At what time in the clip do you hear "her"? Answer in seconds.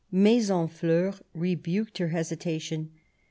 1.99-2.07